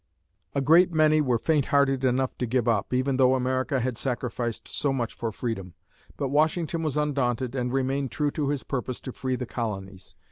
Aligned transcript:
A 0.55 0.61
great 0.61 0.91
many 0.91 1.21
were 1.21 1.37
faint 1.37 1.67
hearted 1.67 2.03
enough 2.03 2.35
to 2.39 2.47
give 2.47 2.67
up, 2.67 2.91
even 2.91 3.17
though 3.17 3.35
America 3.35 3.79
had 3.79 3.97
sacrificed 3.97 4.67
so 4.67 4.91
much 4.91 5.13
for 5.13 5.31
freedom. 5.31 5.75
But 6.17 6.29
Washington 6.29 6.81
was 6.81 6.97
undaunted 6.97 7.53
and 7.53 7.71
remained 7.71 8.09
true 8.09 8.31
to 8.31 8.49
his 8.49 8.63
purpose 8.63 8.99
to 9.01 9.11
free 9.11 9.35
the 9.35 9.45
colonies. 9.45 10.15